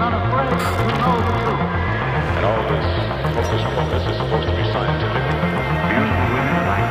[0.00, 0.14] And
[2.46, 2.88] all this
[3.36, 5.24] hocus pocus is supposed to be scientific.
[5.90, 6.88] Beautiful women like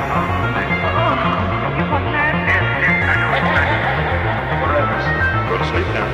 [5.49, 6.07] Go to sleep now.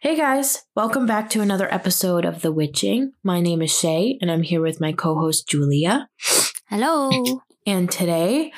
[0.00, 3.12] Hey guys, welcome back to another episode of The Witching.
[3.22, 6.08] My name is Shea, and I'm here with my co host Julia.
[6.66, 7.12] Hello.
[7.64, 8.50] And today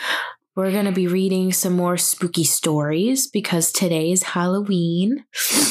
[0.55, 5.25] we're going to be reading some more spooky stories because today is Halloween.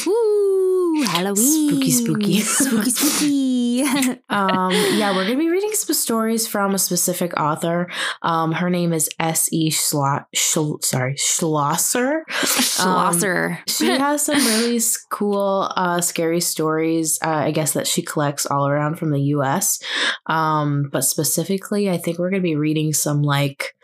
[0.06, 1.02] Woo!
[1.04, 1.70] Halloween.
[1.70, 2.40] Spooky, spooky.
[2.40, 2.90] spooky,
[3.82, 3.82] spooky.
[4.28, 7.88] Um, yeah, we're going to be reading some stories from a specific author.
[8.22, 9.70] Um, her name is S.E.
[9.70, 12.24] Schlo- Schl- sorry, Schlosser.
[12.28, 13.58] Schlosser.
[13.68, 18.68] she has some really cool, uh, scary stories, uh, I guess, that she collects all
[18.68, 19.80] around from the US.
[20.26, 23.74] Um, but specifically, I think we're going to be reading some like.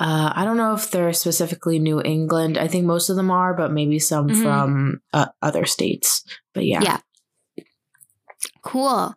[0.00, 2.56] Uh, I don't know if they're specifically New England.
[2.56, 4.42] I think most of them are, but maybe some Mhm.
[4.42, 6.24] from uh, other states.
[6.54, 6.80] But yeah.
[6.82, 6.98] Yeah.
[8.62, 9.14] Cool.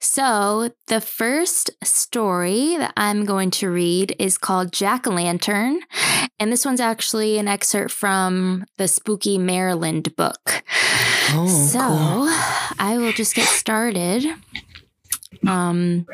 [0.00, 5.80] So, the first story that I'm going to read is called Jack o' Lantern.
[6.38, 10.62] And this one's actually an excerpt from the Spooky Maryland book.
[11.30, 12.28] Oh, so, cool.
[12.78, 14.24] I will just get started.
[15.46, 16.06] Um,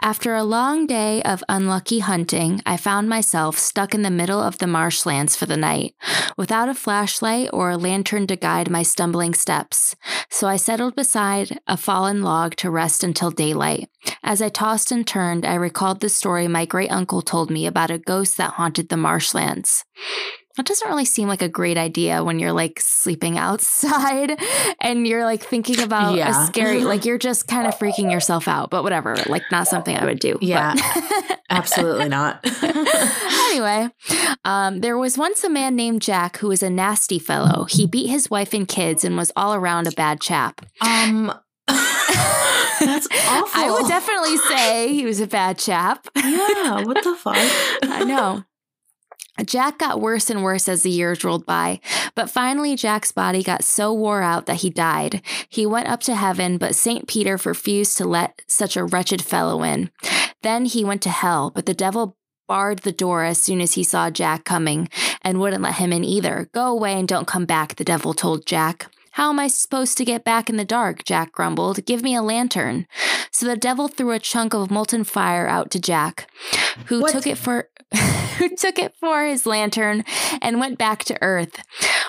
[0.00, 4.58] after a long day of unlucky hunting, I found myself stuck in the middle of
[4.58, 5.94] the marshlands for the night,
[6.36, 9.96] without a flashlight or a lantern to guide my stumbling steps.
[10.30, 13.88] So I settled beside a fallen log to rest until daylight.
[14.22, 17.90] As I tossed and turned, I recalled the story my great uncle told me about
[17.90, 19.84] a ghost that haunted the marshlands.
[20.58, 24.38] That doesn't really seem like a great idea when you're like sleeping outside
[24.80, 26.42] and you're like thinking about Yeah.
[26.42, 29.16] a scary, like you're just kind of freaking yourself out, but whatever.
[29.26, 30.36] Like, not something I would do.
[30.42, 30.74] Yeah.
[31.50, 32.44] Absolutely not.
[32.62, 33.88] anyway,
[34.44, 37.64] um, there was once a man named Jack who was a nasty fellow.
[37.64, 40.66] He beat his wife and kids and was all around a bad chap.
[40.82, 41.32] um,
[41.68, 43.60] that's awful.
[43.60, 46.06] I would definitely say he was a bad chap.
[46.16, 46.82] yeah.
[46.84, 47.36] What the fuck?
[47.36, 48.44] I know.
[49.44, 51.80] Jack got worse and worse as the years rolled by,
[52.14, 55.22] but finally Jack's body got so wore out that he died.
[55.48, 57.06] He went up to heaven, but St.
[57.06, 59.90] Peter refused to let such a wretched fellow in.
[60.42, 62.16] Then he went to hell, but the devil
[62.46, 64.88] barred the door as soon as he saw Jack coming
[65.22, 66.48] and wouldn't let him in either.
[66.52, 68.86] Go away and don't come back, the devil told Jack.
[69.12, 71.02] How am I supposed to get back in the dark?
[71.04, 71.84] Jack grumbled.
[71.84, 72.86] Give me a lantern.
[73.32, 76.30] So the devil threw a chunk of molten fire out to Jack,
[76.86, 77.12] who What?
[77.12, 77.68] took it for
[78.38, 80.04] who took it for his lantern
[80.42, 81.62] and went back to Earth,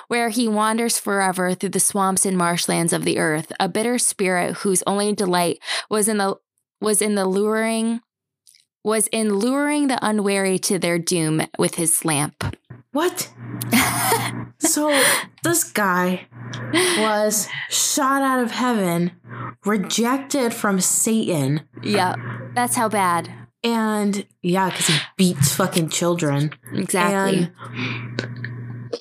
[0.08, 4.58] where he wanders forever through the swamps and marshlands of the earth, a bitter spirit
[4.58, 5.58] whose only delight
[5.88, 6.36] was in the
[6.80, 8.00] was in the luring
[8.82, 12.56] was in luring the unwary to their doom with his lamp.
[12.92, 13.30] What?
[14.58, 15.02] so
[15.42, 16.26] this guy
[16.98, 19.12] was shot out of heaven,
[19.64, 22.14] rejected from Satan, Yeah,
[22.54, 23.30] that's how bad.
[23.62, 26.52] And yeah, because he beats fucking children.
[26.72, 27.50] Exactly.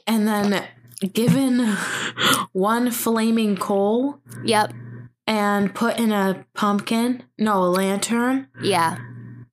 [0.07, 0.67] And, and then
[1.13, 1.65] given
[2.51, 4.73] one flaming coal yep.
[5.25, 8.47] and put in a pumpkin, no, a lantern.
[8.61, 8.97] Yeah.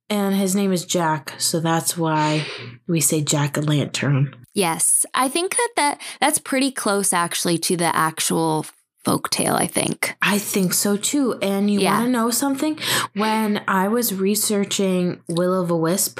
[0.09, 2.45] And his name is Jack, so that's why
[2.87, 4.33] we say Jack a lantern.
[4.53, 5.05] Yes.
[5.13, 8.65] I think that, that that's pretty close actually to the actual
[9.07, 10.15] folk tale, I think.
[10.21, 11.25] I think so too.
[11.41, 11.93] And you Yeah.
[11.93, 12.77] want to know something?
[13.15, 16.19] When I was researching Will o' the Wisp,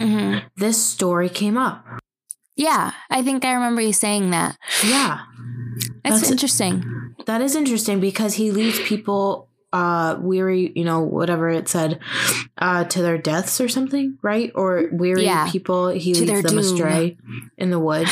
[0.00, 1.76] hmm this story came up.
[2.56, 4.56] Yeah, I think I remember you saying that.
[4.84, 5.14] Yeah,
[6.02, 6.76] That's, That's- interesting.
[7.26, 12.00] that is interesting because he leads people uh weary, you know, whatever it said,
[12.66, 14.50] uh to their deaths or something, right?
[14.54, 15.46] Or weary Yeah.
[15.54, 16.64] people he To leads them doom.
[16.64, 17.02] astray
[17.62, 18.10] in the woods.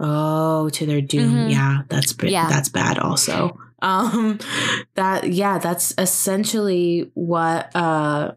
[0.00, 1.34] Oh, to their doom.
[1.34, 1.50] Mhm.
[1.50, 2.48] Yeah, that's Yeah.
[2.48, 3.58] that's bad also.
[3.80, 4.40] Um
[4.96, 8.32] that yeah, that's essentially what uh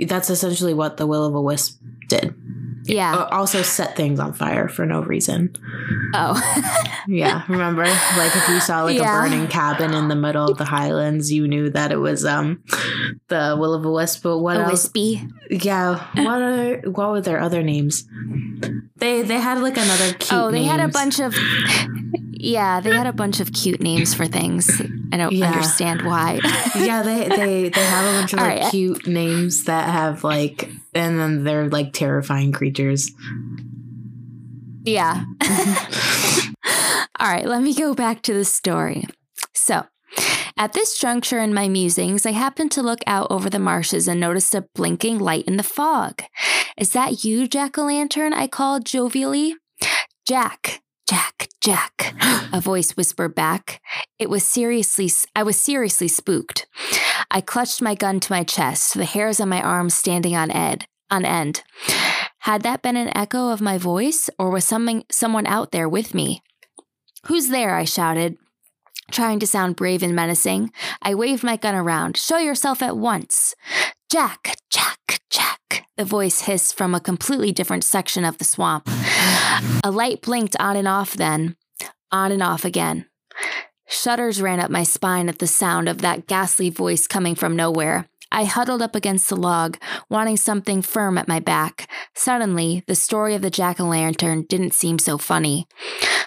[0.00, 1.78] that's essentially what the will of a wisp
[2.08, 2.34] did.
[2.88, 3.14] Yeah.
[3.14, 5.54] Uh, also set things on fire for no reason.
[6.14, 6.34] oh.
[7.10, 7.84] Yeah, remember?
[7.84, 9.16] Like if you saw like Yeah.
[9.18, 12.62] a burning cabin in the middle of the highlands, you knew that it was um
[13.28, 14.24] the will of a wisp.
[14.24, 14.72] But what a else?
[14.72, 15.26] wispy.
[15.50, 18.04] Yeah, what are what were their other names?
[18.96, 20.32] They they had like another cute.
[20.32, 21.34] Oh, they had a bunch of.
[22.40, 24.68] Yeah, they had a bunch of cute names for things.
[25.12, 25.50] I don't Yeah.
[25.50, 26.40] understand why.
[26.76, 28.70] yeah, they they they have a bunch of like right.
[28.70, 33.10] cute names that have like, and then they're like terrifying creatures.
[34.84, 35.24] yeah.
[37.20, 39.04] All right, let me go back to the story.
[39.52, 39.86] So,
[40.56, 44.20] at this juncture in my musings, I happened to look out over the marshes and
[44.20, 46.22] noticed a blinking light in the fog.
[46.76, 48.32] Is that you, Jack o' Lantern?
[48.32, 49.54] I called jovially.
[50.26, 52.14] Jack, Jack, Jack,
[52.52, 53.80] a voice whispered back.
[54.18, 56.66] It was seriously, I was seriously spooked.
[57.30, 60.84] I clutched my gun to my chest, the hairs on my arms standing on ed,
[61.10, 61.62] on end.
[62.40, 66.14] Had that been an echo of my voice, or was something, someone out there with
[66.14, 66.42] me?
[67.24, 67.74] Who's there?
[67.74, 68.36] I shouted,
[69.10, 70.72] trying to sound brave and menacing.
[71.00, 72.18] I waved my gun around.
[72.18, 73.54] Show yourself at once.
[74.10, 78.88] Jack, Jack, Jack, the voice hissed from a completely different section of the swamp.
[79.84, 81.56] A light blinked on and off then,
[82.10, 83.04] on and off again.
[83.86, 88.08] Shudders ran up my spine at the sound of that ghastly voice coming from nowhere.
[88.32, 89.76] I huddled up against the log,
[90.08, 91.86] wanting something firm at my back.
[92.14, 95.66] Suddenly, the story of the jack o' lantern didn't seem so funny.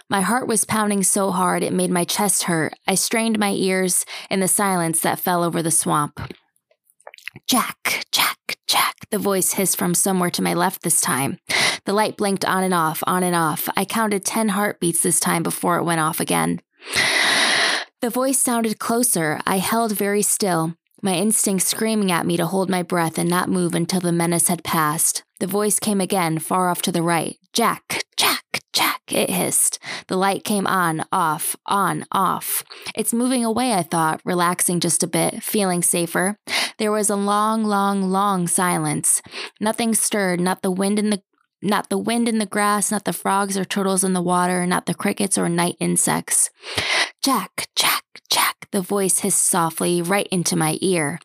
[0.08, 2.74] My heart was pounding so hard it made my chest hurt.
[2.86, 6.20] I strained my ears in the silence that fell over the swamp.
[7.48, 11.38] Jack, Jack, Jack, the voice hissed from somewhere to my left this time.
[11.86, 13.70] The light blinked on and off, on and off.
[13.76, 16.62] I counted 10 heartbeats this time before it went off again.
[18.02, 19.40] The voice sounded closer.
[19.46, 23.50] I held very still, my instinct screaming at me to hold my breath and not
[23.50, 25.24] move until the menace had passed.
[25.40, 27.38] The voice came again, far off to the right.
[27.54, 29.80] Jack, Jack, Jack, it hissed.
[30.08, 32.64] The light came on, off, on, off.
[32.96, 36.38] It's moving away, I thought, relaxing just a bit, feeling safer.
[36.82, 39.22] There was a long, long, long silence.
[39.60, 41.22] Nothing stirred, not the wind in the
[41.62, 44.88] not the wind in the grass, not the frogs or turtles in the water, not
[44.88, 46.50] the crickets or night insects.
[47.22, 51.20] Jack, Jack, Jack, the voice hissed softly right into my ear.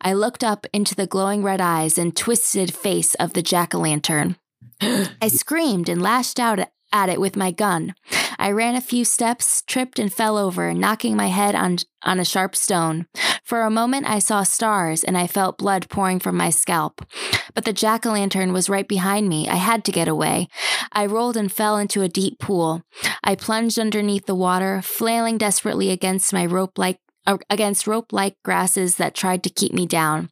[0.00, 3.80] I looked up into the glowing red eyes and twisted face of the jack o'
[3.80, 4.36] lantern.
[4.80, 6.58] I screamed and lashed out
[6.90, 7.94] at it with my gun.
[8.42, 12.24] I ran a few steps, tripped, and fell over, knocking my head on, on a
[12.24, 13.06] sharp stone.
[13.44, 17.06] For a moment, I saw stars and I felt blood pouring from my scalp.
[17.54, 19.48] But the jack o' lantern was right behind me.
[19.48, 20.48] I had to get away.
[20.90, 22.82] I rolled and fell into a deep pool.
[23.22, 28.34] I plunged underneath the water, flailing desperately against my rope like uh, against rope like
[28.42, 30.30] grasses that tried to keep me down.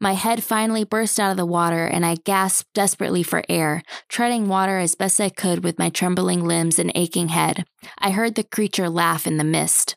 [0.00, 4.48] My head finally burst out of the water, and I gasped desperately for air, treading
[4.48, 7.64] water as best I could with my trembling limbs and aching head.
[7.98, 9.96] I heard the creature laugh in the mist.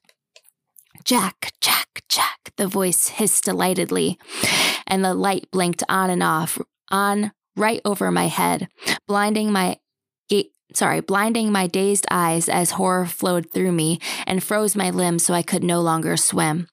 [1.03, 4.19] Jack, Jack, Jack, the voice hissed delightedly,
[4.85, 6.59] and the light blinked on and off,
[6.89, 8.67] on right over my head,
[9.07, 9.77] blinding my
[10.73, 15.33] sorry, blinding my dazed eyes as horror flowed through me and froze my limbs so
[15.33, 16.67] I could no longer swim.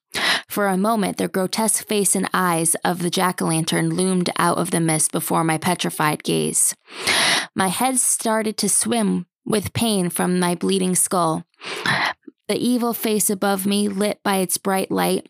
[0.49, 4.58] For a moment, the grotesque face and eyes of the jack o' lantern loomed out
[4.58, 6.75] of the mist before my petrified gaze.
[7.55, 11.44] My head started to swim with pain from my bleeding skull.
[12.47, 15.26] The evil face above me, lit by its bright light,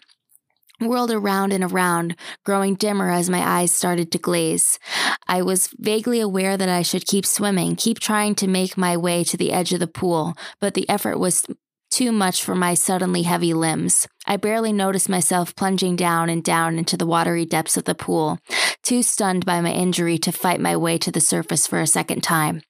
[0.80, 4.78] whirled around and around, growing dimmer as my eyes started to glaze.
[5.26, 9.24] I was vaguely aware that I should keep swimming, keep trying to make my way
[9.24, 11.46] to the edge of the pool, but the effort was
[11.90, 14.08] too much for my suddenly heavy limbs.
[14.26, 18.40] I barely noticed myself plunging down and down into the watery depths of the pool,
[18.82, 22.22] too stunned by my injury to fight my way to the surface for a second
[22.22, 22.62] time.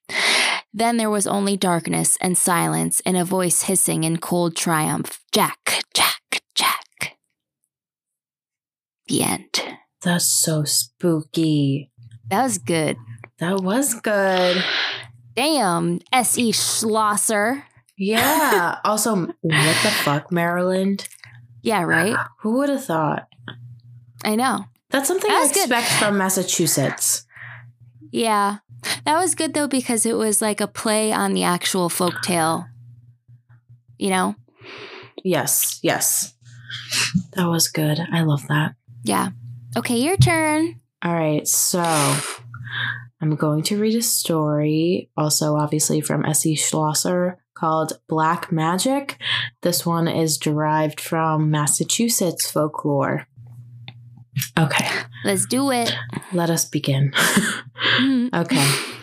[0.74, 5.84] Then there was only darkness and silence and a voice hissing in cold triumph Jack,
[5.94, 6.14] Jack.
[9.08, 9.62] The end.
[10.02, 11.90] That's so spooky.
[12.28, 12.96] That was good.
[13.38, 14.62] That was good.
[15.34, 16.52] Damn, S.E.
[16.52, 17.64] Schlosser.
[17.98, 18.78] Yeah.
[18.84, 21.08] also, what the fuck, Maryland?
[21.62, 22.16] Yeah, right?
[22.40, 23.26] Who would have thought?
[24.24, 24.64] I know.
[24.90, 25.62] That's something That I was good.
[25.70, 27.24] expect from Massachusetts.
[28.10, 28.58] Yeah.
[29.04, 32.66] That was good though because it was like a play on the actual folktale.
[33.98, 34.34] You know?
[35.24, 36.34] Yes, yes.
[37.32, 37.98] That was good.
[38.12, 38.74] I love that.
[39.04, 39.30] Yeah.
[39.76, 40.80] Okay, your turn.
[41.02, 41.80] All right, so
[43.20, 46.54] I'm going to read a story, also obviously from S.E.
[46.56, 49.18] Schlosser, called Black Magic.
[49.62, 53.26] This one is derived from Massachusetts folklore.
[54.58, 54.88] Okay,
[55.24, 55.94] Let's do it.
[56.32, 57.12] let us begin.
[58.00, 58.32] Mhm.
[58.32, 58.93] okay.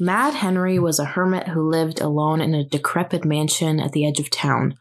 [0.00, 4.18] Mad Henry was a hermit who lived alone in a decrepit mansion at the edge
[4.18, 4.74] of town.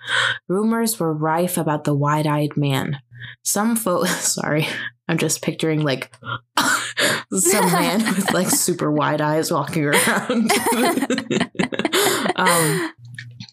[0.48, 3.00] Rumors were rife about the wide eyed man.
[3.44, 4.66] Some folks, sorry,
[5.10, 6.16] I'm just picturing like
[7.34, 10.52] some man with like super wide eyes walking around.
[12.36, 12.94] um,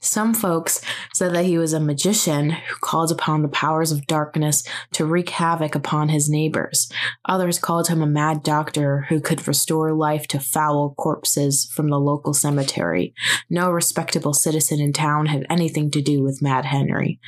[0.07, 0.81] some folks
[1.13, 5.31] said that he was a magician who called upon the powers of darkness to wreak
[5.31, 6.91] havoc upon his neighbors.
[7.27, 11.99] Others called him a mad doctor who could restore life to foul corpses from the
[11.99, 13.15] local cemetery.
[13.51, 17.21] No respectable citizen in town had anything to do with Mad Henry.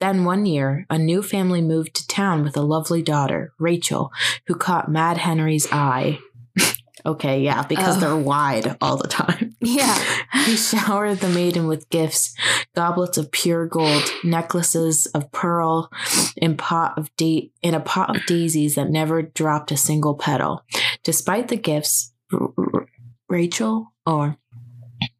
[0.00, 4.10] Then one year, a new family moved to town with a lovely daughter, Rachel,
[4.46, 6.18] who caught Mad Henry's eye.
[7.06, 8.00] Okay, yeah, because Oh.
[8.00, 9.56] they're wide all the time.
[9.62, 9.98] Yeah.
[10.46, 12.34] He showered the maiden with gifts,
[12.74, 15.90] goblets of pure gold, necklaces of pearl,
[16.40, 20.64] and pot of date in a pot of daisies that never dropped a single petal.
[21.04, 22.86] Despite the gifts, R- R-
[23.28, 24.38] Rachel or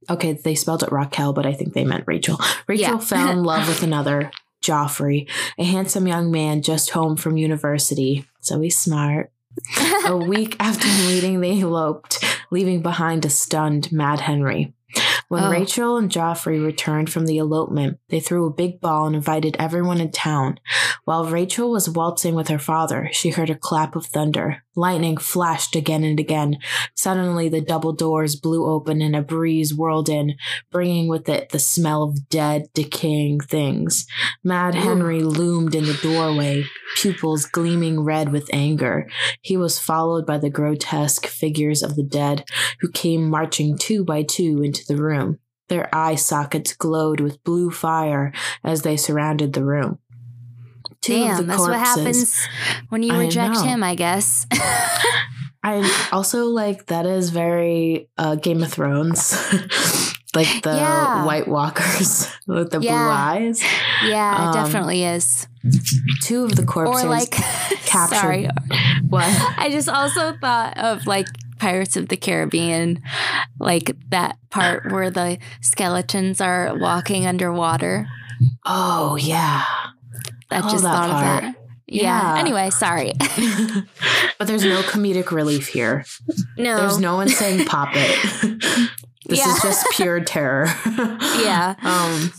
[0.09, 2.41] okay, they spelled it Raquel, but I think they meant Rachel.
[2.67, 2.99] Rachel Yeah.
[2.99, 4.31] fell in love with another,
[4.63, 8.25] Joffrey, a handsome young man just home from university.
[8.41, 9.31] So he's smart.
[10.07, 14.75] A week after the meeting, they eloped, leaving behind a stunned Mad Henry.
[15.29, 15.51] When Oh.
[15.51, 20.01] Rachel and Joffrey returned from the elopement, they threw a big ball and invited everyone
[20.01, 20.59] in town.
[21.05, 24.65] While Rachel was waltzing with her father, she heard a clap of thunder.
[24.77, 26.59] Lightning flashed again and again.
[26.95, 30.37] Suddenly, the double doors blew open and a breeze whirled in,
[30.71, 34.07] bringing with it the smell of dead, decaying things.
[34.45, 36.65] Mad Henry loomed in the doorway,
[36.97, 39.09] pupils gleaming red with anger.
[39.43, 42.45] He was followed by the grotesque figures of the dead,
[42.81, 45.39] who came marching two by two into the room.
[45.69, 48.33] Their eye sockets glowed with blue fire
[48.65, 49.99] as they surrounded the room.
[51.03, 52.47] Two of Damn, the that's what happens
[52.91, 53.63] when you I reject know.
[53.63, 54.47] him, I guess.
[55.63, 59.33] I also like that is very uh, Game of Thrones,
[60.35, 61.25] like the Yeah.
[61.27, 62.91] White Walkers with the Yeah.
[62.93, 63.11] blue
[63.49, 63.63] eyes.
[64.05, 65.47] yeah, Um, it definitely is.
[66.23, 67.05] Two of the corpses.
[67.05, 68.49] Or like, captured- sorry,
[69.09, 69.25] what?
[69.59, 71.27] I just also thought of like
[71.59, 73.03] Pirates of the Caribbean,
[73.59, 78.07] like that part where the skeletons are walking underwater.
[78.65, 79.65] Oh yeah,
[80.51, 81.45] I Oh, just that thought part.
[81.45, 81.55] of that.
[81.87, 82.35] Yeah.
[82.35, 82.41] Yeah.
[82.41, 83.13] Anyway, sorry.
[84.39, 86.05] but there's no comedic relief here.
[86.57, 86.77] No.
[86.77, 88.19] There's no one saying "pop it."
[89.27, 89.53] this Yeah.
[89.55, 90.67] is just pure terror.
[91.43, 91.75] Yeah.
[91.83, 92.33] Um,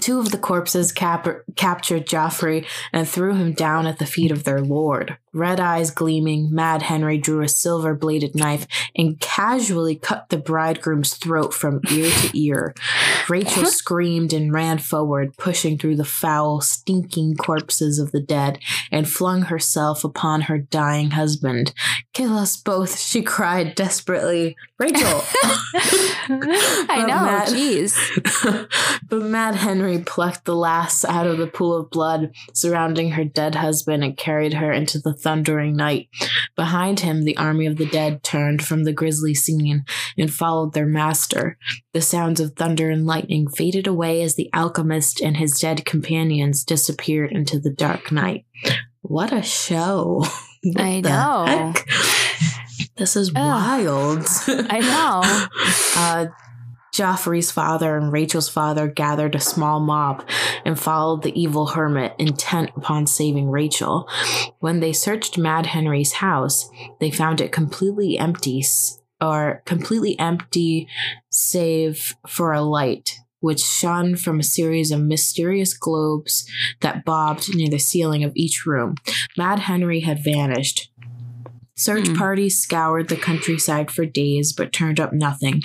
[0.00, 4.44] two of the corpses cap- captured Joffrey and threw him down at the feet of
[4.44, 5.16] their lord.
[5.32, 8.66] Red eyes gleaming, Mad Henry drew a silver bladed knife
[8.96, 12.74] and casually cut the bridegroom's throat from ear to ear.
[13.28, 18.58] Rachel screamed and ran forward, pushing through the foul, stinking corpses of the dead,
[18.90, 21.74] and flung herself upon her dying husband.
[22.14, 24.56] Kill us both, she cried desperately.
[24.78, 25.22] Rachel!
[26.28, 27.54] I know.
[27.54, 28.68] Jeez.
[29.08, 33.56] but Mad Henry plucked the lass out of the pool of blood surrounding her dead
[33.56, 36.08] husband and carried her into the thundering night.
[36.54, 39.84] Behind him, the army of the dead turned from the grisly scene
[40.16, 41.58] and followed their master.
[41.92, 46.62] The sounds of thunder and lightning faded away as the alchemist and his dead companions
[46.62, 48.44] disappeared into the dark night.
[49.00, 50.24] What a show!
[50.62, 51.44] What I know.
[51.46, 51.88] heck?
[52.96, 54.26] This is wild.
[54.48, 55.48] I know.
[55.98, 56.26] Uh,
[56.96, 60.26] Joffrey's father and Rachel's father gathered a small mob
[60.64, 64.08] and followed the evil hermit, intent upon saving Rachel.
[64.60, 68.64] When they searched Mad Henry's house, they found it completely empty,
[69.20, 70.88] or completely empty,
[71.30, 73.18] save for a light.
[73.40, 76.50] Which shone from a series of mysterious globes
[76.80, 78.96] that bobbed near the ceiling of each room.
[79.36, 80.90] Mad Henry had vanished.
[81.78, 82.14] Search Hmm.
[82.14, 85.60] parties scoured the countryside for days but turned up nothing.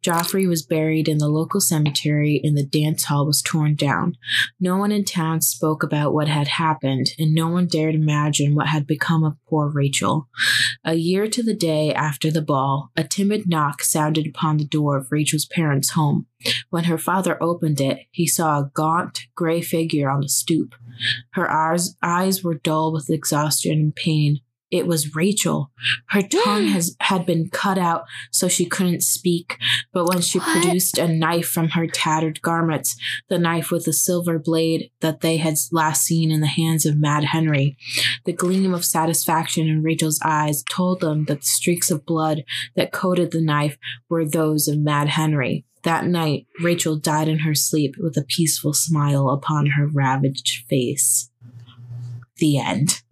[0.00, 4.16] Joffrey was buried in the local cemetery and the dance hall was torn down.
[4.60, 8.68] No one in town spoke about what had happened, and no one dared imagine what
[8.68, 10.28] had become of poor Rachel.
[10.84, 14.96] A year to the day after the ball, a timid knock sounded upon the door
[14.96, 16.26] of Rachel's parents' home.
[16.70, 20.76] When her father opened it, he saw a gaunt, gray figure on the stoop.
[21.32, 24.40] Her eyes, eyes were dull with exhaustion and pain.
[24.76, 25.70] It was Rachel.
[26.08, 29.58] Her tongue has had been cut out so she couldn't speak,
[29.92, 30.60] but when she What?
[30.62, 32.96] produced a knife from her tattered garments,
[33.28, 36.98] the knife with the silver blade that they had last seen in the hands of
[36.98, 37.76] Mad Henry,
[38.24, 42.92] the gleam of satisfaction in Rachel's eyes told them that the streaks of blood that
[42.92, 43.78] coated the knife
[44.08, 45.64] were those of Mad Henry.
[45.82, 51.30] That night, Rachel died in her sleep with a peaceful smile upon her ravaged face.
[52.38, 53.02] The end.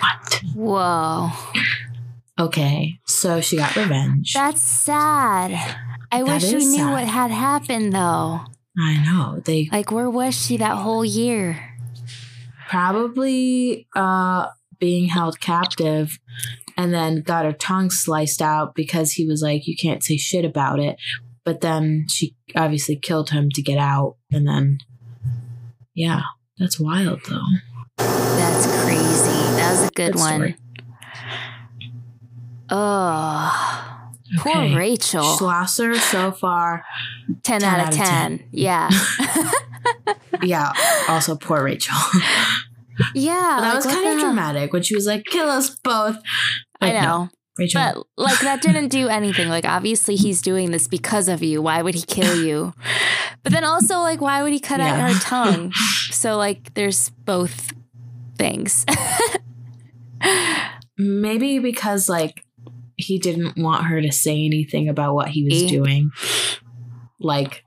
[0.00, 0.42] What?
[0.54, 1.30] Whoa.
[2.38, 4.32] Okay, so she got revenge.
[4.34, 5.50] That's sad.
[6.12, 6.92] I That wish we knew sad.
[6.92, 8.40] what had happened though.
[8.78, 9.40] I know.
[9.44, 11.64] They Like where was she that whole year?
[12.68, 14.46] probably uh
[14.78, 16.18] being held captive
[16.76, 20.44] and then got her tongue sliced out because he was like, You can't say shit
[20.44, 20.96] about it.
[21.44, 24.78] But then she obviously killed him to get out and then
[25.94, 26.20] yeah,
[26.58, 27.42] that's wild though.
[29.68, 29.80] That's.
[29.80, 30.34] That was a good, Good one.
[30.34, 30.56] story.
[32.70, 33.94] Oh.
[34.40, 34.74] Poor Okay.
[34.74, 35.36] Rachel.
[35.36, 36.84] Schlosser so far.
[37.42, 38.44] 10, 10 out out of of 10.
[38.52, 38.90] Yeah.
[40.40, 40.72] Yeah,
[41.08, 41.96] also poor Rachel.
[43.14, 43.56] yeah.
[43.58, 46.16] But that like, was kind of dramatic when she was like, kill us both.
[46.80, 47.28] I But no, know.
[47.58, 48.06] Rachel.
[48.16, 49.48] But like that didn't do anything.
[49.48, 51.60] Like obviously he's doing this because of you.
[51.60, 52.72] Why would he kill you?
[53.42, 55.12] But then also like why would he cut out Yeah.
[55.12, 55.72] her tongue?
[56.12, 57.72] So like there's both
[58.38, 58.86] things.
[60.96, 62.44] Maybe because like
[62.96, 65.68] he didn't want her to say anything about what he was See?
[65.68, 66.10] doing.
[67.20, 67.64] Like,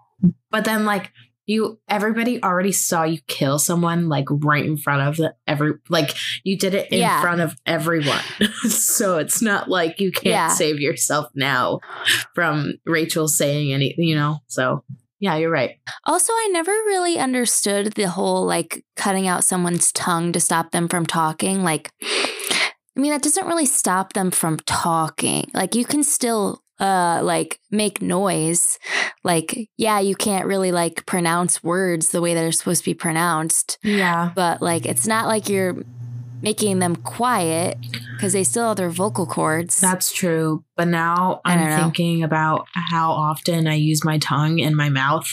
[0.50, 1.12] but then like
[1.46, 6.12] you, everybody already saw you kill someone like right in front of the every like
[6.44, 7.22] you did it in Yeah.
[7.22, 8.22] front of everyone.
[8.70, 10.48] so it's not like you can't Yeah.
[10.50, 11.80] save yourself now
[12.36, 14.40] from Rachel saying anything, you know.
[14.48, 14.84] So
[15.20, 15.78] yeah, you're right.
[16.06, 20.88] Also, I never really understood the whole like cutting out someone's tongue to stop them
[20.88, 21.64] from talking.
[21.64, 21.92] Like,
[22.96, 25.50] I mean, that doesn't really stop them from talking.
[25.54, 28.80] Like, you can still uh like make noise.
[29.24, 33.78] Like, yeah, you can't really like pronounce words the way they're supposed to be pronounced,
[33.84, 34.32] Yeah.
[34.36, 35.78] but like it's not like you're
[36.42, 37.78] making them quiet
[38.18, 39.80] because they still have their vocal cords.
[39.80, 40.66] That's true.
[40.76, 45.28] But now I'm thinking about how often I use my tongue in my mouth.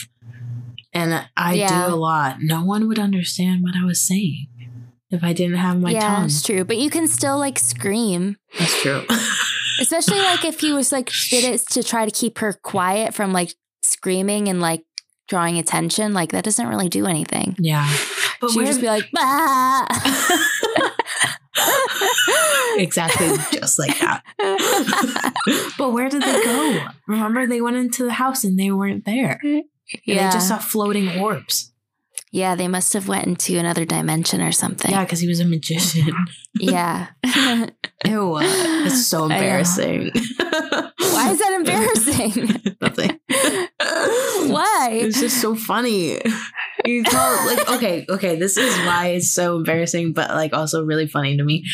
[0.93, 1.87] And I Yeah.
[1.87, 2.37] do a lot.
[2.41, 4.47] No one would understand what I was saying
[5.11, 6.25] if I didn't have my yeah, tongue.
[6.25, 6.63] it's true.
[6.63, 8.37] But you can still like scream.
[8.57, 9.03] That's true.
[9.81, 13.31] Especially like if he was like did it to try to keep her quiet from
[13.31, 14.83] like screaming and like
[15.27, 16.13] drawing attention.
[16.13, 17.55] Like that doesn't really do anything.
[17.59, 17.89] yeah.
[18.41, 19.85] But She would just be like, bah!
[22.77, 24.23] exactly just like that.
[25.77, 26.79] but where did they go?
[27.07, 29.39] Remember, they went into the house and they weren't there.
[29.43, 29.63] And
[30.05, 31.73] yeah, They just saw floating orbs.
[32.31, 32.55] Yeah.
[32.55, 34.91] They must have went into another dimension or something.
[34.91, 36.13] Yeah, because he was a magician.
[36.55, 37.07] yeah.
[38.05, 38.41] Ew, uh,
[38.85, 40.11] it's so embarrassing.
[40.13, 42.77] Why is that embarrassing?
[42.81, 43.19] Nothing.
[44.51, 44.89] Why?
[44.93, 46.19] It's just so funny.
[46.85, 48.35] You call like okay, okay.
[48.37, 51.65] This is why it's so embarrassing, but like also really funny to me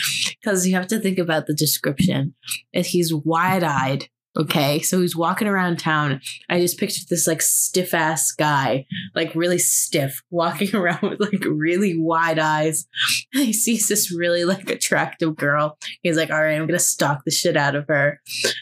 [0.41, 2.33] because you have to think about the description.
[2.73, 6.21] If he's wide eyed, okay, so he's walking around town.
[6.49, 11.43] I just pictured this like stiff ass guy, like really stiff, walking around with like
[11.45, 12.87] really wide eyes.
[13.33, 15.77] And he sees this really like attractive girl.
[16.01, 18.21] He's like, all right, I'm gonna stalk the shit out of her.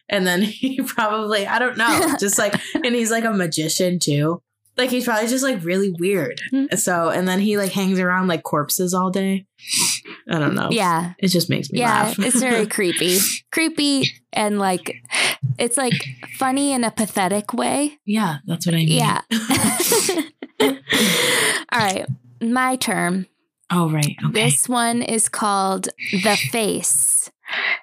[0.10, 4.42] And then he probably, I don't know, just like, and he's like a magician too.
[4.76, 6.42] Like he's probably just like really weird.
[6.50, 6.66] Hmm.
[6.76, 9.46] So, and then he like hangs around like corpses all day.
[10.30, 10.70] I don't know.
[10.72, 11.14] Yeah.
[11.20, 12.20] It just makes me Yeah, laugh.
[12.20, 13.18] it's very creepy.
[13.52, 14.96] Creepy and like
[15.58, 15.94] it's like
[16.38, 18.00] funny in a pathetic way.
[18.06, 18.90] yeah, that's what I mean.
[18.90, 19.22] Yeah.
[21.72, 22.06] All right,
[22.42, 23.28] my turn.
[23.72, 24.16] Oh, right.
[24.24, 24.32] Okay.
[24.46, 27.30] This one is called The Face.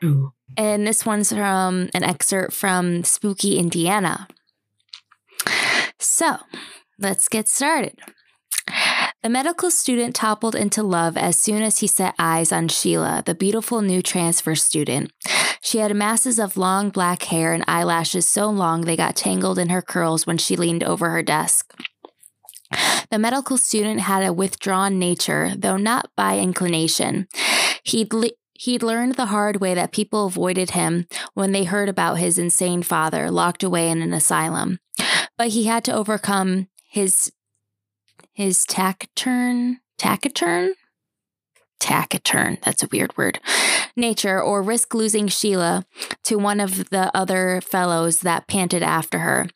[0.04, 0.32] Ooh.
[0.56, 4.28] And this one's from an excerpt from Spooky Indiana.
[5.98, 6.36] So
[6.98, 7.98] let's get started.
[9.22, 13.34] The medical student toppled into love as soon as he set eyes on Sheila, the
[13.34, 15.12] beautiful new transfer student.
[15.60, 19.68] She had masses of long black hair and eyelashes so long they got tangled in
[19.68, 21.74] her curls when she leaned over her desk.
[23.10, 27.28] The medical student had a withdrawn nature, though not by inclination.
[27.82, 32.18] He'd le- He'd learned the hard way that people avoided him when they heard about
[32.18, 34.78] his insane father locked away in an asylum.
[35.38, 37.32] But he had to overcome his
[38.40, 40.72] his taciturn taciturn
[41.78, 43.38] taciturn that's a weird word
[43.94, 45.84] nature or risk losing Sheila
[46.22, 49.48] to one of the other fellows that panted after her.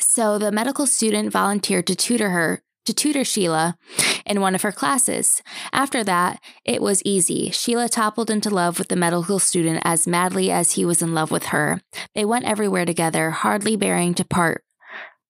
[0.00, 3.78] So the medical student volunteered to tutor her to tutor Sheila
[4.24, 5.40] in one of her classes.
[5.72, 7.50] After that, it was easy.
[7.50, 11.30] Sheila toppled into love with the medical student as madly as he was in love
[11.30, 11.82] with her.
[12.16, 14.64] They went everywhere together, hardly bearing to part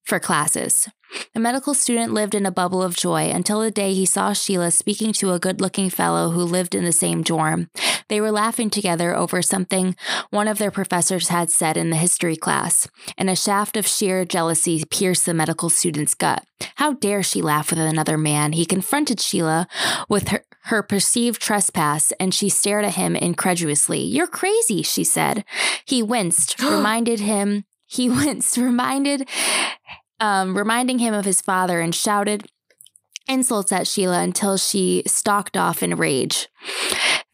[0.05, 0.89] for classes.
[1.35, 4.71] The medical student lived in a bubble of joy until the day he saw Sheila
[4.71, 7.69] speaking to a good looking fellow who lived in the same dorm.
[8.09, 9.97] They were laughing together over something
[10.31, 12.89] one of their professors had said in the history class,
[13.19, 16.45] and a shaft of sheer jealousy pierced the medical student's gut.
[16.77, 18.53] How dare she laugh with another man?
[18.53, 19.69] He confronted Sheila
[20.09, 24.01] with her, her perceived trespass, and she stared at him incredulously.
[24.01, 25.45] You're crazy, she said.
[25.85, 27.65] He winced, reminded him.
[27.87, 29.29] He winced, reminded,
[30.21, 32.47] um, reminding him of his father, and shouted
[33.29, 36.49] insults at Sheila until she stalked off in rage.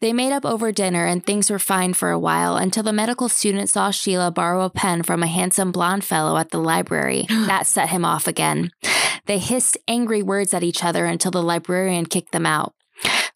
[0.01, 3.29] They made up over dinner and things were fine for a while until the medical
[3.29, 7.25] student saw Sheila borrow a pen from a handsome blonde fellow at the library.
[7.29, 8.71] That set him off again.
[9.27, 12.73] They hissed angry words at each other until the librarian kicked them out.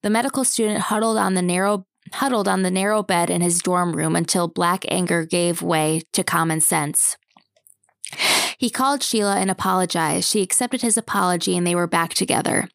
[0.04, 3.96] The medical student huddled on the narrow huddled on the narrow bed in his dorm
[3.96, 7.16] room until black anger gave way to common sense.
[8.58, 10.28] He called Sheila and apologized.
[10.28, 12.70] She accepted his apology and they were back together.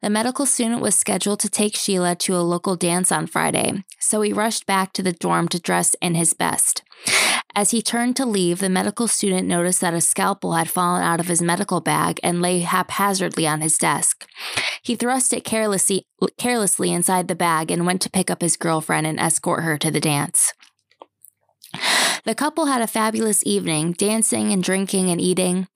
[0.00, 4.22] The medical student was scheduled to take Sheila to a local dance on Friday, so
[4.22, 6.82] he rushed back to the dorm to dress in his best.
[7.54, 11.20] As he turned to leave, the medical student noticed that a scalpel had fallen out
[11.20, 14.26] of his medical bag and lay haphazardly on his desk.
[14.82, 16.04] He thrust it carelessly,
[16.38, 19.90] carelessly inside the bag and went to pick up his girlfriend and escort her to
[19.90, 20.52] the dance.
[22.24, 25.68] The couple had a fabulous evening, dancing and drinking and eating.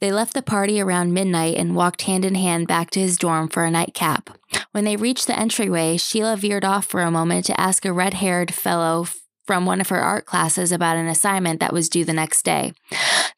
[0.00, 3.48] They left the party around midnight and walked hand in hand back to his dorm
[3.48, 4.30] for a nightcap.
[4.72, 8.14] When they reached the entryway, Sheila veered off for a moment to ask a red
[8.14, 9.06] haired fellow
[9.44, 12.74] from one of her art classes about an assignment that was due the next day.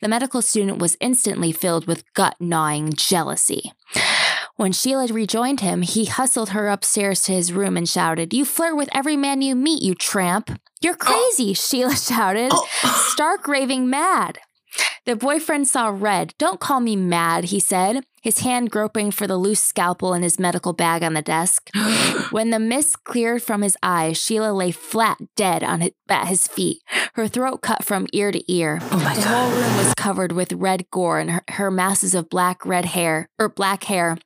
[0.03, 3.73] The medical student was instantly filled with gut gnawing jealousy.
[4.61, 8.77] When Sheila rejoined him, he hustled her upstairs to his room and shouted, You flirt
[8.77, 10.61] with every man you meet, you tramp.
[10.83, 11.31] You're oh.
[11.33, 12.69] crazy, Sheila shouted, oh.
[13.09, 14.39] stark raving mad.
[15.07, 16.35] The boyfriend saw red.
[16.37, 20.39] Don't call me mad, he said, his hand groping for the loose scalpel in his
[20.39, 21.71] medical bag on the desk.
[22.31, 26.47] when the mist cleared from his eyes, Sheila lay flat dead on his, at his
[26.47, 26.83] feet,
[27.15, 28.79] her throat cut from ear to ear.
[28.93, 32.29] Oh my the whole room was covered with red gore, and her, her masses of
[32.29, 34.19] black red hair or black hair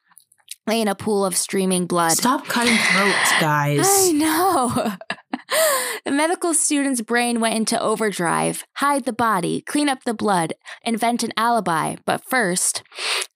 [0.73, 2.13] in a pool of streaming blood.
[2.13, 3.81] Stop cutting throats, guys.
[3.83, 4.93] I know.
[6.05, 8.65] the medical student's brain went into overdrive.
[8.75, 11.97] Hide the body, clean up the blood, invent an alibi.
[12.05, 12.83] But first,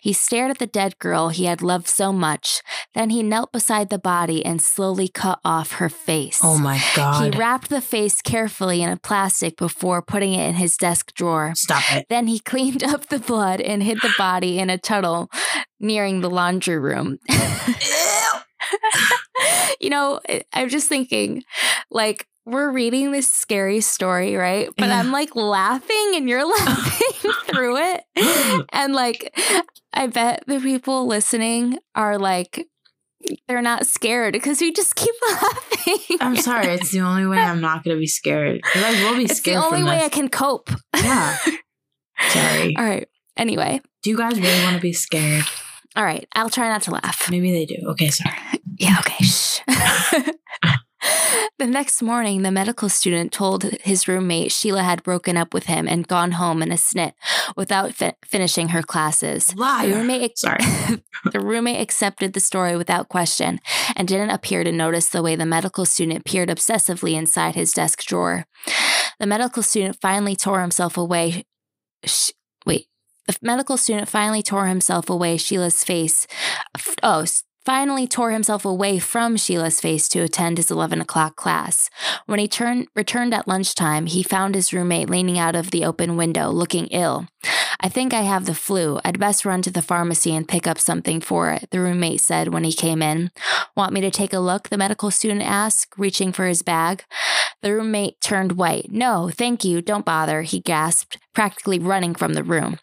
[0.01, 2.63] he stared at the dead girl he had loved so much.
[2.95, 6.41] Then he knelt beside the body and slowly cut off her face.
[6.43, 7.35] Oh my god.
[7.35, 11.53] He wrapped the face carefully in a plastic before putting it in his desk drawer.
[11.55, 12.07] Stop it.
[12.09, 15.29] Then he cleaned up the blood and hid the body in a tunnel
[15.81, 17.19] nearing the laundry room.
[19.81, 20.21] you know,
[20.53, 21.43] I'm just thinking,
[21.91, 24.69] like, we're reading this scary story, right?
[24.77, 25.01] But Yeah.
[25.01, 28.03] I'm like laughing and you're laughing through it.
[28.73, 29.39] And like,
[29.93, 32.67] I bet the people listening are like,
[33.49, 36.19] they're not scared because we just keep laughing.
[36.21, 36.69] I'm sorry.
[36.69, 38.61] It's the only way I'm not going to be scared.
[38.75, 39.59] I will be scared.
[39.59, 40.05] It's the only way this.
[40.07, 40.71] I can cope.
[40.97, 41.37] Yeah.
[42.31, 42.77] Sorry.
[42.77, 43.09] All right.
[43.37, 45.45] Anyway, Do you guys really want to be scared?
[45.97, 46.27] all right.
[46.35, 47.29] I'll try not to laugh.
[47.31, 47.77] Maybe they do.
[47.91, 48.37] Okay, sorry.
[48.79, 49.25] Yeah, okay.
[49.25, 49.61] Shh.
[51.59, 55.89] the next morning, the medical student told his roommate Sheila had broken up with him
[55.89, 57.13] and gone home in a snit
[57.57, 59.47] without fi- finishing her classes.
[59.47, 59.95] The Liar.
[59.95, 60.59] roommate, ex- Sorry.
[61.33, 63.61] the roommate accepted the story without question
[63.97, 68.05] and didn't appear to notice the way the medical student peered obsessively inside his desk
[68.05, 68.47] drawer.
[69.19, 71.45] The medical student finally tore himself away.
[72.05, 72.31] Sh-
[72.65, 72.87] wait.
[73.27, 76.27] The medical student finally tore himself away Sheila's face.
[77.03, 77.25] Oh,
[77.69, 81.91] finally tore himself away from Sheila's face to attend his 11 o'clock class.
[82.25, 86.17] When he turned, returned at lunchtime, he found his roommate leaning out of the open
[86.17, 87.29] window, looking ill.
[87.79, 88.99] I think I have the flu.
[89.05, 92.55] I'd best run to the pharmacy and pick up something for it, the roommate said
[92.55, 93.31] when he came in.
[93.77, 94.71] Want me to take a look?
[94.71, 97.05] The medical student asked, reaching for his bag.
[97.61, 98.91] The roommate turned white.
[98.91, 99.83] No, thank you.
[99.83, 102.79] Don't bother, he gasped, practically running from the room.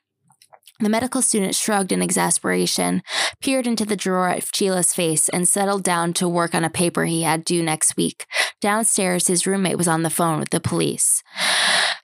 [0.79, 3.01] The medical student shrugged in exasperation,
[3.41, 7.05] peered into the drawer at Sheila's face, and settled down to work on a paper
[7.05, 8.25] he had due next week.
[8.59, 11.23] Downstairs, his roommate was on the phone with the police.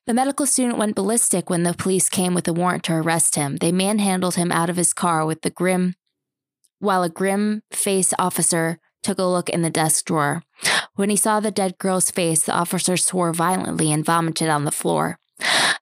[0.08, 3.58] The medical student went ballistic when the police came with a warrant to arrest him.
[3.58, 5.96] They manhandled him out of his car with the grim,
[6.80, 10.44] while a grim faced officer took a look in the desk drawer.
[10.96, 14.72] When he saw the dead girl's face, the officer swore violently and vomited on the
[14.72, 15.20] floor.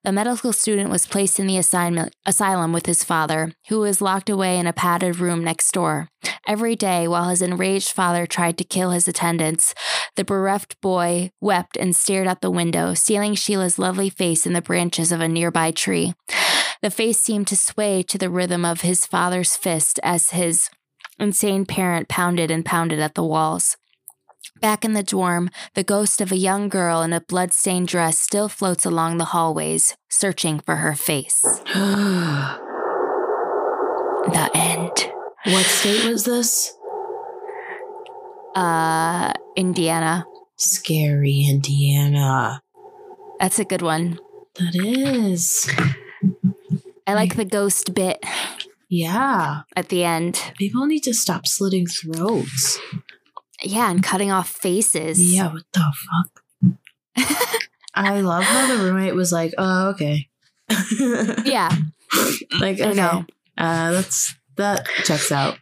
[0.04, 4.30] The medical student was placed in the assignment, asylum with his father, who was locked
[4.30, 6.08] away in a padded room next door.
[6.48, 9.74] Every day, while his enraged father tried to kill his attendants,
[10.15, 14.62] the bereft boy wept and stared out the window, sealing Sheila's lovely face in the
[14.62, 16.13] branches of a nearby tree.
[16.82, 20.69] The face seemed to sway to the rhythm of his father's fist as his
[21.19, 23.76] insane parent pounded and pounded at the walls.
[24.62, 28.49] Back in the dorm, the ghost of a young girl in a blood-stained dress still
[28.49, 31.43] floats along the hallways, searching for her face.
[34.31, 35.12] The end.
[35.45, 36.73] What state was this?
[38.53, 40.25] Uh, Indiana.
[40.57, 42.62] Scary Indiana.
[43.39, 44.19] That's a good one.
[44.55, 45.71] That is.
[47.07, 48.23] I like the ghost bit
[48.89, 49.62] Yeah.
[49.75, 50.41] at the end.
[50.57, 52.77] People need to stop slitting throats.
[53.63, 55.19] Yeah, and cutting off faces.
[55.19, 55.93] Yeah, what the
[57.15, 57.26] fuck?
[57.93, 60.30] I love how the roommate was like, oh, okay.
[61.43, 61.69] Yeah,
[62.60, 62.93] like, I okay.
[62.93, 63.26] know.
[63.58, 65.58] Uh, that's, that checks out.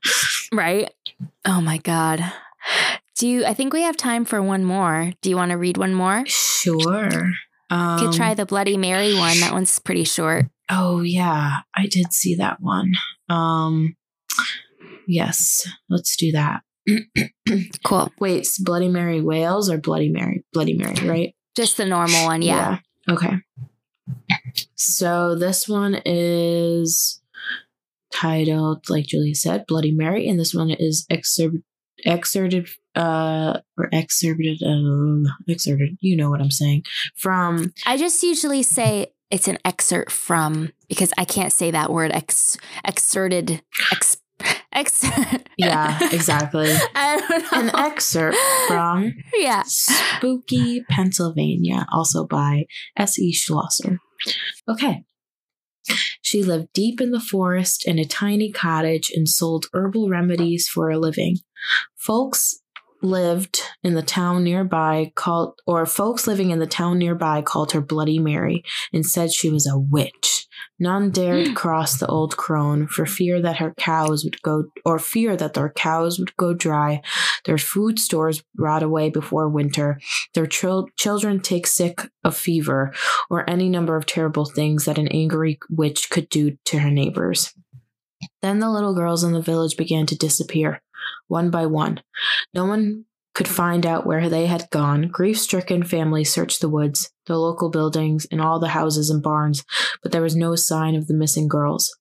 [0.52, 0.92] right?
[1.44, 2.22] Oh my god.
[3.18, 5.12] Do you I think we have time for one more.
[5.22, 6.24] Do you want to read one more?
[6.26, 7.10] sure.
[7.70, 9.38] You Um, could try the Bloody Mary one.
[9.40, 10.46] That one's pretty short.
[10.70, 12.92] Oh yeah, I did see that one.
[13.28, 13.96] Um
[15.06, 16.62] yes, let's do that.
[17.84, 18.12] Cool.
[18.20, 20.44] Wait, it's Bloody Mary Wales or Bloody Mary?
[20.52, 21.34] Bloody Mary, right?
[21.56, 22.42] Just the normal one.
[22.42, 22.78] Yeah.
[23.06, 23.14] Yeah.
[23.14, 23.36] Okay.
[24.74, 27.20] So this one is
[28.12, 31.58] titled, like Julia said, Bloody Mary, and this one is excerpt,
[32.04, 35.96] excerpted, uh, or excerpted, um, excerpted.
[36.00, 36.84] You know what I'm saying
[37.16, 37.72] from.
[37.86, 42.56] I just usually say it's an excerpt from because I can't say that word ex
[42.84, 44.16] exerted ex
[44.72, 45.04] ex
[45.56, 46.72] Yeah, exactly.
[46.94, 47.70] I don't know.
[47.70, 48.36] An excerpt
[48.68, 49.62] from yeah.
[49.66, 53.32] Spooky, Pennsylvania, also by S.E.
[53.32, 53.98] Schlosser.
[54.68, 55.04] Okay.
[56.22, 60.90] She lived deep in the forest in a tiny cottage and sold herbal remedies for
[60.90, 61.38] a living.
[61.96, 62.59] Folks
[63.02, 67.80] lived in the town nearby called or folks living in the town nearby called her
[67.80, 68.64] Bloody Mary.
[68.92, 70.46] And said she was a witch.
[70.78, 71.54] None dared hmm.
[71.54, 75.70] cross the old crone for fear that her cows would go or fear that their
[75.70, 77.02] cows would go dry,
[77.44, 80.00] their food stores rot away before winter,
[80.34, 82.92] their chil- children take sick of fever,
[83.28, 87.52] or any number of terrible things that an angry witch could do to her neighbors.
[88.42, 90.82] Then the little girls in the village began to disappear,
[91.30, 92.02] one by one.
[92.52, 95.08] No one could find out where they had gone.
[95.08, 99.64] Grief stricken families searched the woods, the local buildings, and all the houses and barns,
[100.02, 101.96] but there was no sign of the missing girls.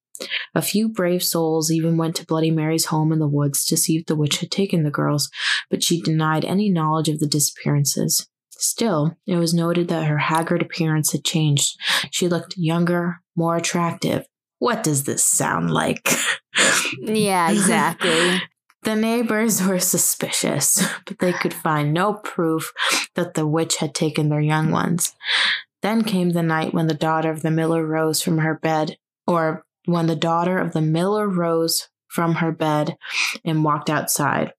[0.53, 3.97] A few brave souls even went to Bloody Mary's home in the woods to see
[3.97, 5.29] if the witch had taken the girls,
[5.69, 8.27] but she denied any knowledge of the disappearances.
[8.51, 11.77] Still, it was noted that her haggard appearance had changed.
[12.11, 14.25] She looked younger, more attractive.
[14.57, 16.09] What does this sound like?
[17.01, 18.41] Yeah, exactly.
[18.83, 22.73] The neighbors were suspicious, but they could find no proof
[23.15, 25.15] that the witch had taken their young ones.
[25.81, 29.65] Then came the night when the daughter of the miller rose from her bed, or
[29.85, 32.97] when the daughter of the miller rose from her bed
[33.45, 34.53] and walked outside,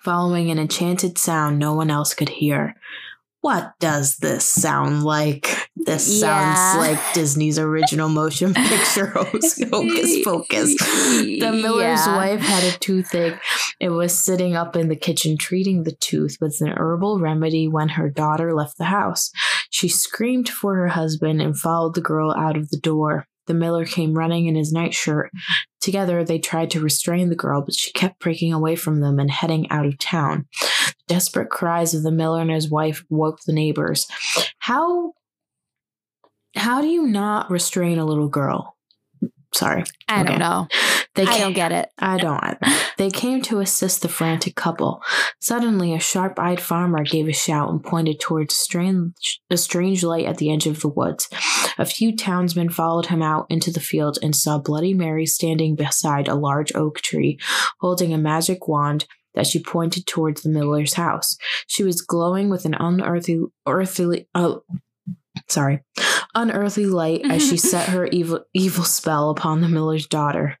[0.00, 2.74] following an enchanted sound no one else could hear.
[3.42, 5.68] What does this sound like?
[5.76, 6.54] This Yeah.
[6.54, 9.58] sounds like Disney's original motion picture Hocus
[10.24, 10.76] Pocus.
[10.78, 12.16] The miller's Yeah.
[12.16, 13.38] wife had a toothache
[13.80, 17.88] and was sitting up in the kitchen treating the tooth with an herbal remedy when
[17.90, 19.30] her daughter left the house.
[19.70, 23.26] She screamed for her husband and followed the girl out of the door.
[23.52, 25.30] The miller came running in his nightshirt.
[25.82, 29.30] Together, they tried to restrain the girl, but she kept breaking away from them and
[29.30, 30.46] heading out of town.
[30.60, 34.06] The Desperate cries of the miller and his wife woke the neighbors.
[34.60, 35.12] How
[36.56, 38.74] how do you not restrain a little girl?
[39.52, 39.84] Sorry.
[40.08, 40.30] I Okay.
[40.30, 40.66] don't know.
[41.14, 41.90] They I don't get it.
[41.98, 42.58] I don't either.
[42.96, 45.02] They came to assist the frantic couple.
[45.40, 50.26] Suddenly, a sharp eyed farmer gave a shout and pointed towards strange, a strange light
[50.26, 51.28] at the edge of the woods.
[51.78, 56.28] A few townsmen followed him out into the field and saw Bloody Mary standing beside
[56.28, 57.38] a large oak tree,
[57.80, 61.36] holding a magic wand that she pointed towards the miller's house.
[61.66, 64.62] She was glowing with an unearthly, earthly, oh,
[65.52, 65.80] sorry,
[66.34, 70.58] unearthly light as she set her evil, evil spell upon the miller's daughter.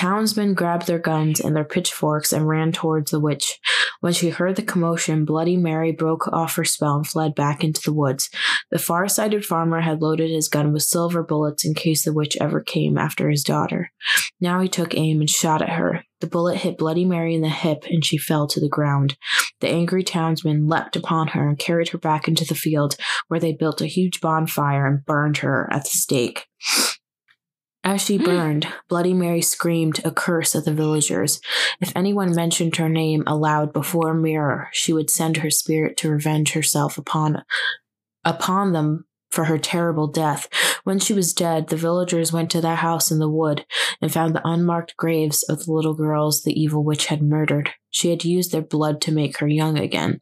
[0.00, 3.60] Townsmen grabbed their guns and their pitchforks and ran towards the witch.
[4.00, 7.82] When she heard the commotion, Bloody Mary broke off her spell and fled back into
[7.82, 8.30] the woods.
[8.70, 12.34] The far sighted farmer had loaded his gun with silver bullets in case the witch
[12.40, 13.92] ever came after his daughter.
[14.40, 16.02] Now he took aim and shot at her.
[16.20, 19.18] The bullet hit Bloody Mary in the hip and she fell to the ground.
[19.60, 22.96] The angry townsmen leapt upon her and carried her back into the field,
[23.28, 26.46] where they built a huge bonfire and burned her at the stake.
[27.82, 28.24] As she mm.
[28.24, 31.40] burned, Bloody Mary screamed a curse at the villagers.
[31.80, 36.10] If anyone mentioned her name aloud before a mirror, she would send her spirit to
[36.10, 37.42] revenge herself upon
[38.24, 40.48] upon them for her terrible death.
[40.84, 43.64] When she was dead, the villagers went to their house in the wood
[44.02, 47.70] and found the unmarked graves of the little girls the evil witch had murdered.
[47.90, 50.20] She had used their blood to make her young again.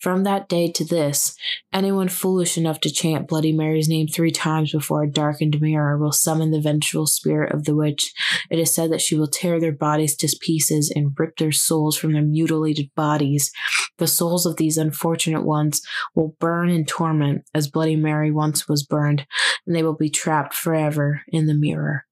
[0.00, 1.36] From that day to this,
[1.72, 6.10] anyone foolish enough to chant Bloody Mary's name three times before a darkened mirror will
[6.10, 8.12] summon the vengeful spirit of the witch.
[8.50, 11.96] It is said that she will tear their bodies to pieces and rip their souls
[11.96, 13.52] from their mutilated bodies.
[13.98, 15.82] The souls of these unfortunate ones
[16.16, 19.26] will burn in torment as Bloody Mary once was burned,
[19.66, 22.06] and they will be trapped forever in the mirror.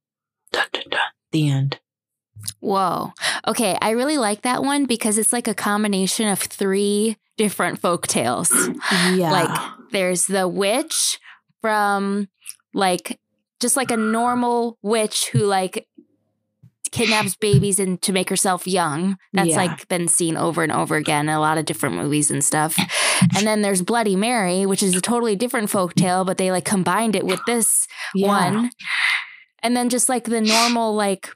[0.53, 1.01] Dun, dun, dun.
[1.33, 1.81] The end.
[2.61, 3.13] Whoa.
[3.47, 8.07] Okay, I really like that one because it's like a combination of three different folk
[8.07, 8.51] tales.
[9.15, 9.33] Yeah.
[9.33, 9.59] Like
[9.93, 11.19] there's the witch
[11.63, 12.29] from
[12.75, 13.19] like
[13.61, 15.87] just like a normal witch who like
[16.93, 19.17] kidnaps babies and to make herself young.
[19.33, 19.57] That's Yeah.
[19.57, 22.77] like been seen over and over again in a lot of different movies and stuff.
[23.37, 26.65] And then there's Bloody Mary, which is a totally different folk tale, but they like
[26.65, 28.27] combined it with this yeah.
[28.29, 28.71] one.
[29.63, 31.31] and then just like the normal like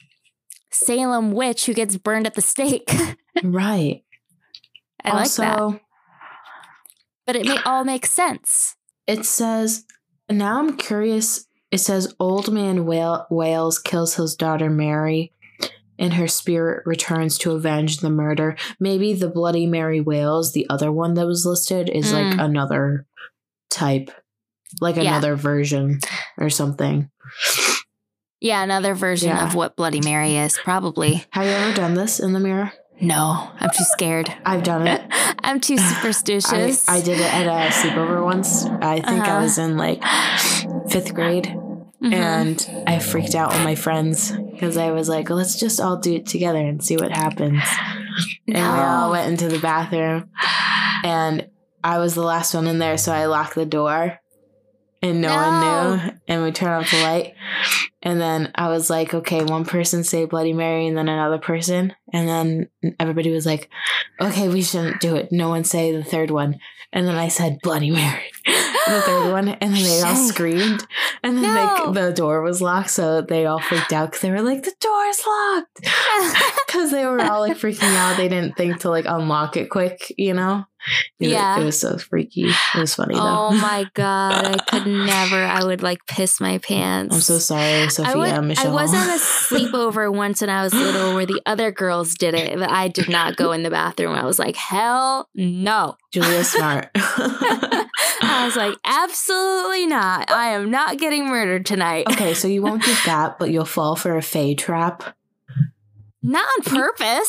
[0.74, 2.90] Salem witch who gets burned at the stake.
[3.42, 4.04] Right.
[5.04, 5.80] I also, like that.
[7.26, 8.76] But it may all makes sense.
[9.08, 9.84] it says,
[10.30, 11.46] now I'm curious.
[11.72, 15.32] It says, Old Man Wale- Wales kills his daughter Mary,
[15.98, 18.56] and her spirit returns to avenge the murder.
[18.78, 22.44] Maybe the Bloody Mary Wales, the other one that was listed, is like Mm.
[22.44, 23.06] another
[23.68, 24.10] type,
[24.80, 25.02] like Yeah.
[25.02, 25.98] another version
[26.38, 27.10] or something.
[28.44, 29.46] Yeah, another version Yeah.
[29.46, 31.24] of what Bloody Mary is, probably.
[31.30, 32.72] Have you ever done this in the mirror?
[33.00, 34.32] No, I'm too scared.
[34.44, 35.00] I've done it.
[35.42, 36.86] I'm too superstitious.
[36.86, 38.66] I did it at a sleepover once.
[38.66, 39.36] I think Uh-huh.
[39.38, 40.02] I was in like
[40.90, 41.56] fifth grade.
[42.02, 42.12] Mhm.
[42.12, 46.16] and I freaked out with my friends because I was like, let's just all do
[46.16, 47.62] it together and see what happens.
[48.46, 50.28] And we all went into the bathroom,
[51.02, 51.48] and
[51.82, 54.18] I was the last one in there, so I locked the door,
[55.08, 55.60] and no, one
[56.00, 56.12] knew.
[56.28, 57.34] And we turned off the light,
[58.02, 61.94] and then I was like, okay, one person say Bloody Mary, and then another person,
[62.12, 63.68] and then everybody was like,
[64.20, 65.28] okay, we shouldn't do it.
[65.30, 66.58] No one say the third one,
[66.92, 68.22] and then I said Bloody Mary.
[68.86, 70.86] The third one, and then they all screamed,
[71.22, 71.90] and then No.
[71.94, 74.74] they, the door was locked, so they all freaked out because they were like, "The
[74.78, 75.80] door's locked,"
[76.66, 78.18] because they were all like freaking out.
[78.18, 80.66] They didn't think to like unlock it quick, you know.
[81.18, 81.60] It- Yeah.
[81.60, 82.44] it was so freaky.
[82.74, 83.20] It was funny though.
[83.22, 85.36] oh my god, I could never.
[85.42, 87.14] I would like piss my pants.
[87.14, 88.12] I'm so sorry, Sophia.
[88.12, 88.70] I, would, Michelle.
[88.78, 92.34] I was at a sleepover once when I was little where the other girls did
[92.34, 94.14] it, but I did not go in the bathroom.
[94.14, 95.96] I was like, hell no.
[96.12, 96.90] Julia Smart.
[96.94, 100.30] I was like, absolutely not.
[100.30, 102.06] I am not getting murdered tonight.
[102.10, 105.16] okay, so you won't do that, but you'll fall for a fey trap.
[106.22, 107.28] Not on purpose.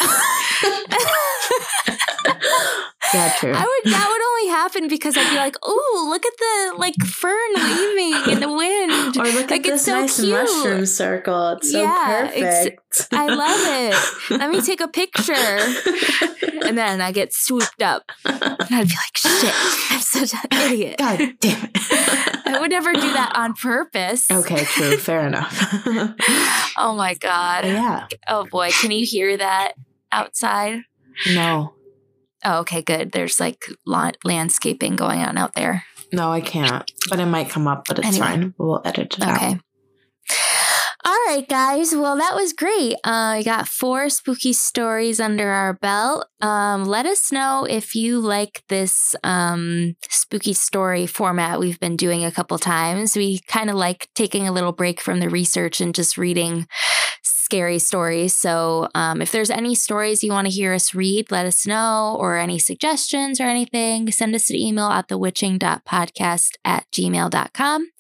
[3.16, 3.54] Yeah, true.
[3.56, 6.96] I would that would only happen because I'd be like, "Ooh, look at the like
[7.04, 10.32] fern waving in the wind." or look like, at it's this so nice cute.
[10.32, 11.50] mushroom circle.
[11.54, 13.08] It's so Yeah, ex- perfect.
[13.14, 13.62] I love
[14.32, 14.40] it.
[14.40, 15.34] Let me take a picture.
[16.66, 18.12] And then I get swooped up.
[18.24, 19.54] And I'd be like, "Shit,
[19.92, 20.40] I'm such an
[20.72, 22.48] idiot." God damn it.
[22.48, 24.32] I would never do that on purpose.
[24.32, 24.98] Okay, true.
[24.98, 25.54] Fair enough.
[26.78, 27.64] Oh my god.
[27.66, 28.08] yeah.
[28.28, 29.74] Oh boy, can you hear that
[30.12, 30.82] outside?
[31.34, 31.74] No.
[32.46, 33.12] Oh, okay, good.
[33.12, 35.84] There's like la- landscaping going on out there.
[36.14, 36.90] No, I can't.
[37.10, 38.26] But it might come up, but it's Anyway.
[38.28, 38.54] fine.
[38.58, 39.32] We'll edit it Okay.
[39.32, 39.38] out.
[39.38, 39.60] Okay.
[41.08, 41.94] All right, guys.
[41.94, 42.96] Well, that was great.
[43.04, 46.26] Uh, we got four spooky stories under our belt.
[46.42, 52.26] Um, let us know if you like this um, spooky story format we've been doing
[52.26, 53.16] a couple times.
[53.16, 56.66] We kind of like taking a little break from the research and just reading
[57.56, 58.36] scary stories.
[58.36, 62.18] So, um, if there's any stories you want to hear us read, let us know,
[62.20, 67.92] or any suggestions or anything, send us an email at thewitching.podcast at gmail.com.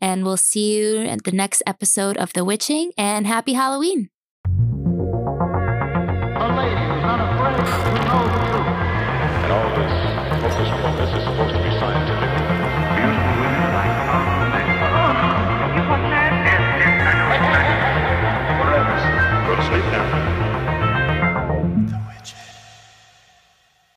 [0.00, 2.92] And we'll see you at the next episode of The Witching.
[2.96, 4.08] And happy Halloween.